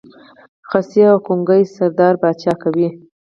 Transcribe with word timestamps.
خصي 0.69 1.01
او 1.11 1.17
ګونګی 1.25 1.61
سردار 1.75 2.13
پاچا 2.21 2.53
کوي. 2.61 2.87